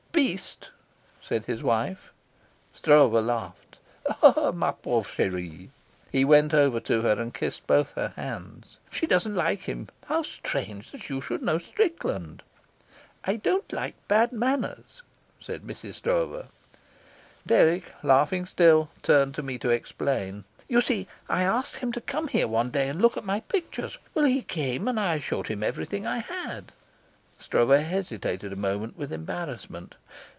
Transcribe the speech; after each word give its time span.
"Beast," 0.13 0.69
said 1.21 1.45
his 1.45 1.63
wife. 1.63 2.11
Stroeve 2.73 3.13
laughed. 3.13 3.77
He 6.11 6.25
went 6.25 6.53
over 6.53 6.79
to 6.81 7.01
her 7.01 7.13
and 7.13 7.33
kissed 7.33 7.65
both 7.65 7.93
her 7.93 8.09
hands. 8.15 8.77
"She 8.91 9.07
doesn't 9.07 9.33
like 9.33 9.61
him. 9.61 9.87
How 10.05 10.21
strange 10.21 10.91
that 10.91 11.09
you 11.09 11.21
should 11.21 11.41
know 11.41 11.57
Strickland!" 11.57 12.43
"I 13.23 13.37
don't 13.37 13.71
like 13.73 13.95
bad 14.07 14.31
manners," 14.31 15.01
said 15.39 15.63
Mrs. 15.63 15.95
Stroeve. 15.95 16.47
Dirk, 17.47 17.93
laughing 18.03 18.45
still, 18.45 18.89
turned 19.01 19.33
to 19.35 19.41
me 19.41 19.57
to 19.57 19.69
explain. 19.71 20.43
"You 20.67 20.81
see, 20.81 21.07
I 21.29 21.43
asked 21.43 21.77
him 21.77 21.91
to 21.93 22.01
come 22.01 22.27
here 22.27 22.49
one 22.49 22.69
day 22.69 22.89
and 22.89 23.01
look 23.01 23.17
at 23.17 23.25
my 23.25 23.39
pictures. 23.39 23.97
Well, 24.13 24.25
he 24.25 24.43
came, 24.43 24.87
and 24.87 24.99
I 24.99 25.17
showed 25.17 25.47
him 25.47 25.63
everything 25.63 26.05
I 26.05 26.17
had." 26.19 26.73
Stroeve 27.39 27.79
hesitated 27.81 28.53
a 28.53 28.55
moment 28.55 28.95
with 28.99 29.11
embarrassment. 29.11 29.95